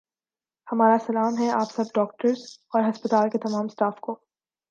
ہمارا 0.67 0.97
سلام 1.05 1.37
ہے 1.37 1.49
آپ 1.51 1.71
سب 1.71 1.93
ڈاکٹرس 1.93 2.39
اور 2.73 2.89
ہسپتال 2.89 3.29
کے 3.29 3.37
تمام 3.37 3.67
سٹاف 3.67 3.99
کو 3.99 4.19